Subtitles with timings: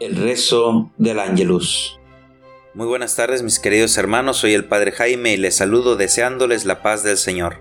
[0.00, 1.98] El rezo del Ángelus.
[2.72, 6.82] Muy buenas tardes mis queridos hermanos, soy el Padre Jaime y les saludo deseándoles la
[6.82, 7.60] paz del Señor.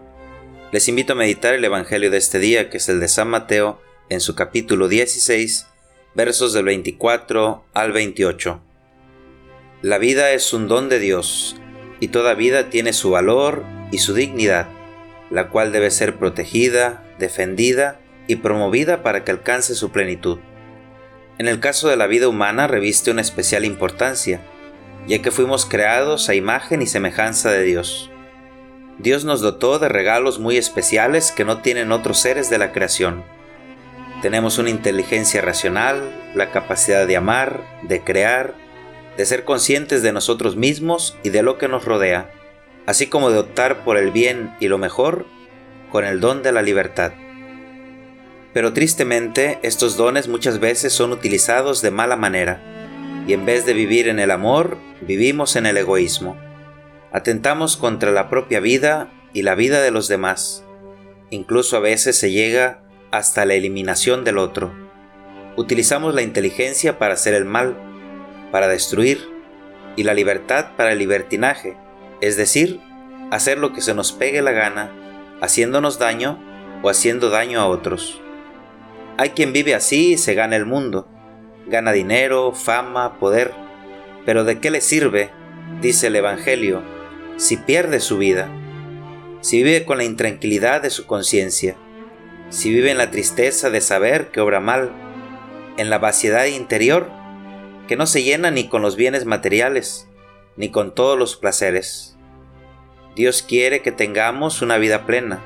[0.72, 3.82] Les invito a meditar el Evangelio de este día, que es el de San Mateo,
[4.10, 5.66] en su capítulo 16,
[6.14, 8.62] versos del 24 al 28.
[9.82, 11.56] La vida es un don de Dios,
[12.00, 14.68] y toda vida tiene su valor y su dignidad,
[15.32, 20.38] la cual debe ser protegida, defendida y promovida para que alcance su plenitud.
[21.40, 24.42] En el caso de la vida humana reviste una especial importancia,
[25.08, 28.10] ya que fuimos creados a imagen y semejanza de Dios.
[28.98, 33.24] Dios nos dotó de regalos muy especiales que no tienen otros seres de la creación.
[34.24, 38.56] Tenemos una inteligencia racional, la capacidad de amar, de crear,
[39.16, 42.32] de ser conscientes de nosotros mismos y de lo que nos rodea,
[42.88, 45.28] así como de optar por el bien y lo mejor
[45.92, 47.14] con el don de la libertad.
[48.54, 52.62] Pero tristemente estos dones muchas veces son utilizados de mala manera,
[53.28, 56.38] y en vez de vivir en el amor, vivimos en el egoísmo.
[57.12, 60.64] Atentamos contra la propia vida y la vida de los demás.
[61.30, 64.74] Incluso a veces se llega hasta la eliminación del otro.
[65.56, 67.76] Utilizamos la inteligencia para hacer el mal,
[68.52, 69.30] para destruir,
[69.96, 71.76] y la libertad para el libertinaje,
[72.22, 72.80] es decir,
[73.32, 74.92] hacer lo que se nos pegue la gana,
[75.42, 76.40] haciéndonos daño
[76.84, 78.22] o haciendo daño a otros.
[79.20, 81.08] Hay quien vive así y se gana el mundo.
[81.66, 83.52] Gana dinero, fama, poder.
[84.26, 85.32] Pero ¿de qué le sirve,
[85.82, 86.84] dice el Evangelio,
[87.36, 88.48] si pierde su vida?
[89.42, 91.76] Si vive con la intranquilidad de su conciencia.
[92.50, 94.92] Si vive en la tristeza de saber que obra mal.
[95.78, 97.10] En la vaciedad interior,
[97.88, 100.08] que no se llena ni con los bienes materiales,
[100.58, 102.16] ni con todos los placeres.
[103.16, 105.44] Dios quiere que tengamos una vida plena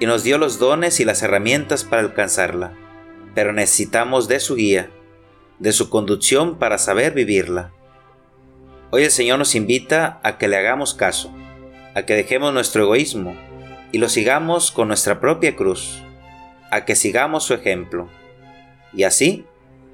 [0.00, 2.81] y nos dio los dones y las herramientas para alcanzarla
[3.34, 4.90] pero necesitamos de su guía,
[5.58, 7.72] de su conducción para saber vivirla.
[8.90, 11.34] Hoy el Señor nos invita a que le hagamos caso,
[11.94, 13.36] a que dejemos nuestro egoísmo
[13.90, 16.02] y lo sigamos con nuestra propia cruz,
[16.70, 18.08] a que sigamos su ejemplo.
[18.92, 19.46] Y así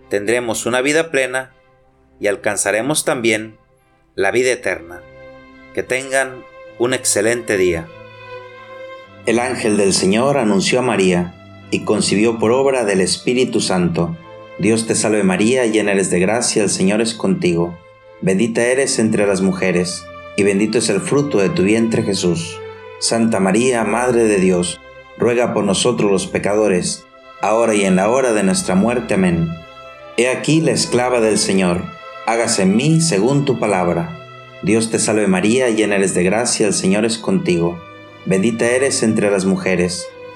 [0.08, 1.52] tendremos una vida plena
[2.20, 3.58] y alcanzaremos también
[4.14, 5.00] la vida eterna.
[5.74, 6.44] Que tengan
[6.78, 7.86] un excelente día.
[9.26, 11.37] El ángel del Señor anunció a María
[11.70, 14.16] y concibió por obra del Espíritu Santo.
[14.58, 17.78] Dios te salve María, llena eres de gracia, el Señor es contigo.
[18.20, 20.04] Bendita eres entre las mujeres,
[20.36, 22.58] y bendito es el fruto de tu vientre Jesús.
[22.98, 24.80] Santa María, Madre de Dios,
[25.18, 27.04] ruega por nosotros los pecadores,
[27.40, 29.14] ahora y en la hora de nuestra muerte.
[29.14, 29.48] Amén.
[30.16, 31.84] He aquí la esclava del Señor,
[32.26, 34.18] hágase en mí según tu palabra.
[34.62, 37.80] Dios te salve María, llena eres de gracia, el Señor es contigo.
[38.26, 40.08] Bendita eres entre las mujeres,